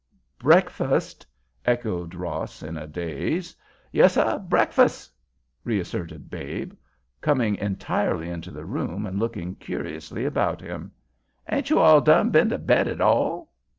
"Breakfast!" 0.39 1.27
echoed 1.63 2.15
Ross, 2.15 2.63
in 2.63 2.75
a 2.75 2.87
daze. 2.87 3.55
"Yessuh, 3.91 4.39
breakfus'," 4.49 5.11
reasserted 5.63 6.27
Babe, 6.27 6.73
coming 7.21 7.55
entirely 7.57 8.27
into 8.27 8.49
the 8.49 8.65
room 8.65 9.05
and 9.05 9.19
looking 9.19 9.53
curiously 9.57 10.25
about 10.25 10.59
him. 10.59 10.91
"Ain't 11.47 11.69
you 11.69 11.77
all 11.77 12.01
done 12.01 12.31
been 12.31 12.49
to 12.49 12.57
bed 12.57 12.87
at 12.87 12.99
all?" 12.99 13.51